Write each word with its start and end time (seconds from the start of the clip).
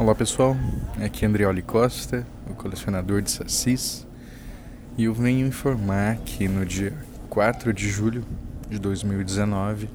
Olá 0.00 0.14
pessoal, 0.14 0.56
aqui 1.04 1.26
é 1.26 1.28
Andrioli 1.28 1.60
Costa, 1.60 2.26
o 2.48 2.54
colecionador 2.54 3.20
de 3.20 3.30
sacis, 3.30 4.06
e 4.96 5.04
eu 5.04 5.12
venho 5.12 5.46
informar 5.46 6.16
que 6.24 6.48
no 6.48 6.64
dia 6.64 6.94
4 7.28 7.70
de 7.74 7.86
julho 7.86 8.24
de 8.70 8.78
2019, 8.78 9.90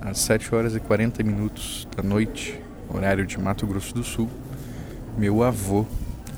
às 0.00 0.20
7 0.20 0.54
horas 0.54 0.74
e 0.74 0.80
40 0.80 1.22
minutos 1.22 1.86
da 1.94 2.02
noite, 2.02 2.58
horário 2.88 3.26
de 3.26 3.38
Mato 3.38 3.66
Grosso 3.66 3.92
do 3.92 4.02
Sul, 4.02 4.26
meu 5.18 5.42
avô, 5.42 5.84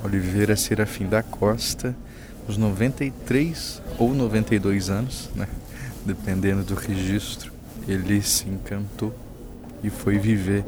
Oliveira 0.03 0.57
Serafim 0.57 1.07
da 1.07 1.23
Costa, 1.23 1.95
os 2.49 2.57
93 2.57 3.81
ou 3.96 4.12
92 4.12 4.91
anos, 4.91 5.31
né? 5.37 5.46
dependendo 6.05 6.65
do 6.65 6.75
registro, 6.75 7.53
ele 7.87 8.21
se 8.23 8.49
encantou 8.49 9.15
e 9.85 9.89
foi 9.89 10.19
viver 10.19 10.65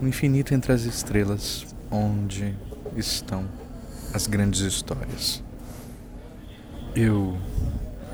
o 0.00 0.08
infinito 0.08 0.54
entre 0.54 0.72
as 0.72 0.84
estrelas, 0.84 1.73
onde 1.94 2.52
estão 2.96 3.44
as 4.12 4.26
grandes 4.26 4.60
histórias. 4.60 5.42
Eu 6.94 7.38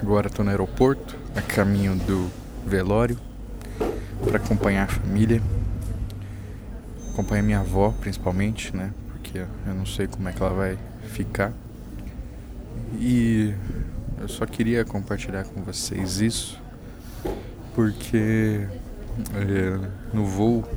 agora 0.00 0.26
estou 0.26 0.44
no 0.44 0.50
aeroporto, 0.50 1.16
a 1.34 1.40
caminho 1.40 1.96
do 1.96 2.30
velório, 2.66 3.18
para 4.22 4.36
acompanhar 4.36 4.84
a 4.84 4.88
família, 4.88 5.42
acompanhar 7.12 7.42
minha 7.42 7.60
avó 7.60 7.94
principalmente, 8.00 8.76
né? 8.76 8.92
Porque 9.08 9.38
eu 9.38 9.74
não 9.74 9.86
sei 9.86 10.06
como 10.06 10.28
é 10.28 10.32
que 10.32 10.42
ela 10.42 10.52
vai 10.52 10.78
ficar. 11.04 11.52
E 12.98 13.54
eu 14.20 14.28
só 14.28 14.44
queria 14.44 14.84
compartilhar 14.84 15.44
com 15.44 15.62
vocês 15.62 16.20
isso, 16.20 16.60
porque 17.74 18.66
é, 19.34 19.88
no 20.12 20.26
voo, 20.26 20.68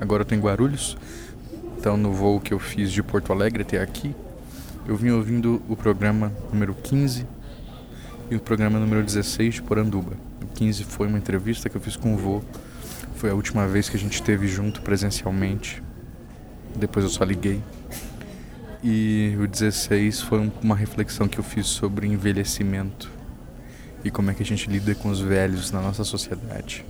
agora 0.00 0.22
eu 0.22 0.26
tô 0.26 0.34
em 0.34 0.40
Guarulhos, 0.40 0.96
então 1.80 1.96
no 1.96 2.12
voo 2.12 2.38
que 2.38 2.52
eu 2.52 2.58
fiz 2.58 2.92
de 2.92 3.02
Porto 3.02 3.32
Alegre 3.32 3.62
até 3.62 3.80
aqui, 3.80 4.14
eu 4.86 4.94
vim 4.96 5.08
ouvindo 5.12 5.62
o 5.66 5.74
programa 5.74 6.30
número 6.52 6.74
15 6.74 7.26
e 8.30 8.36
o 8.36 8.38
programa 8.40 8.78
número 8.78 9.02
16 9.02 9.54
de 9.54 9.62
Poranduba. 9.62 10.12
O 10.42 10.46
15 10.46 10.84
foi 10.84 11.08
uma 11.08 11.16
entrevista 11.16 11.70
que 11.70 11.76
eu 11.78 11.80
fiz 11.80 11.96
com 11.96 12.12
o 12.12 12.18
vô, 12.18 12.42
foi 13.14 13.30
a 13.30 13.34
última 13.34 13.66
vez 13.66 13.88
que 13.88 13.96
a 13.96 13.98
gente 13.98 14.12
esteve 14.12 14.46
junto 14.46 14.82
presencialmente, 14.82 15.82
depois 16.76 17.02
eu 17.02 17.10
só 17.10 17.24
liguei. 17.24 17.62
E 18.84 19.34
o 19.40 19.46
16 19.46 20.20
foi 20.20 20.52
uma 20.62 20.76
reflexão 20.76 21.26
que 21.26 21.38
eu 21.38 21.44
fiz 21.44 21.66
sobre 21.66 22.06
envelhecimento 22.06 23.10
e 24.04 24.10
como 24.10 24.30
é 24.30 24.34
que 24.34 24.42
a 24.42 24.46
gente 24.46 24.68
lida 24.68 24.94
com 24.94 25.08
os 25.08 25.20
velhos 25.20 25.70
na 25.70 25.80
nossa 25.80 26.04
sociedade. 26.04 26.84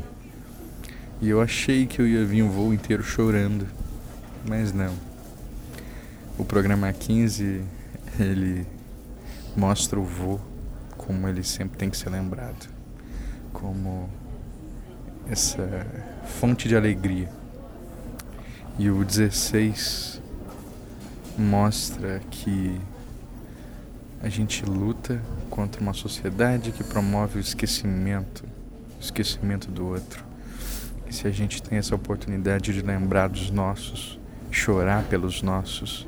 E 1.23 1.29
eu 1.29 1.41
achei 1.41 1.87
que 1.87 2.03
eu 2.03 2.09
ia 2.09 2.25
vir 2.25 2.43
o 2.43 2.51
voo 2.51 2.75
inteiro 2.75 3.05
chorando, 3.05 3.69
mas 4.47 4.73
não. 4.73 4.95
O 6.39 6.45
programa 6.45 6.93
15 6.93 7.63
ele 8.19 8.67
mostra 9.57 9.99
o 9.99 10.05
voo 10.05 10.41
como 10.97 11.27
ele 11.27 11.43
sempre 11.43 11.79
tem 11.79 11.91
que 11.91 11.97
ser 11.97 12.11
lembrado, 12.11 12.69
como 13.53 14.09
essa 15.29 15.87
fonte 16.25 16.69
de 16.69 16.77
alegria. 16.77 17.29
E 18.79 18.91
o 18.91 19.05
16 19.05 20.21
mostra 21.39 22.21
que 22.31 22.81
a 24.23 24.29
gente 24.29 24.65
luta 24.65 25.21
contra 25.49 25.81
uma 25.81 25.95
sociedade 25.95 26.71
que 26.71 26.85
promove 26.85 27.39
o 27.39 27.41
esquecimento, 27.41 28.45
o 28.99 29.03
esquecimento 29.03 29.71
do 29.71 29.87
outro. 29.87 30.23
E 31.09 31.15
se 31.15 31.27
a 31.27 31.31
gente 31.31 31.63
tem 31.63 31.79
essa 31.79 31.95
oportunidade 31.95 32.73
de 32.73 32.83
lembrar 32.83 33.29
dos 33.29 33.51
nossos, 33.51 34.20
chorar 34.51 35.05
pelos 35.05 35.43
nossos, 35.43 36.07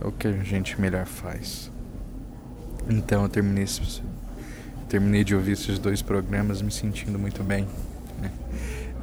é 0.00 0.06
o 0.06 0.12
que 0.12 0.26
a 0.26 0.32
gente 0.32 0.80
melhor 0.80 1.06
faz. 1.06 1.70
Então 2.88 3.22
eu 3.22 3.28
terminei, 3.28 3.64
esse, 3.64 4.02
terminei 4.88 5.24
de 5.24 5.34
ouvir 5.34 5.52
esses 5.52 5.78
dois 5.78 6.02
programas 6.02 6.62
me 6.62 6.70
sentindo 6.70 7.18
muito 7.18 7.42
bem. 7.42 7.66
Né? 8.20 8.30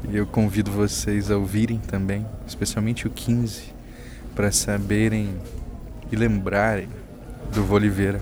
E 0.09 0.15
eu 0.15 0.25
convido 0.25 0.71
vocês 0.71 1.31
a 1.31 1.37
ouvirem 1.37 1.79
também, 1.79 2.25
especialmente 2.47 3.07
o 3.07 3.09
15 3.09 3.73
para 4.35 4.51
saberem 4.51 5.37
e 6.11 6.15
lembrarem 6.15 6.89
do 7.53 7.63
Voliveira 7.63 8.21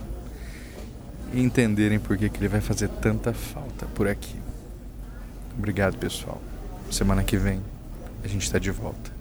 e 1.33 1.41
entenderem 1.41 1.99
por 1.99 2.17
que, 2.17 2.29
que 2.29 2.37
ele 2.39 2.49
vai 2.49 2.61
fazer 2.61 2.89
tanta 2.89 3.33
falta 3.33 3.85
por 3.95 4.07
aqui. 4.07 4.35
Obrigado, 5.57 5.97
pessoal. 5.97 6.41
Semana 6.89 7.23
que 7.23 7.37
vem 7.37 7.61
a 8.23 8.27
gente 8.27 8.43
está 8.43 8.59
de 8.59 8.71
volta. 8.71 9.20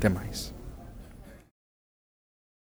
Até 0.00 0.08
mais. 0.08 0.54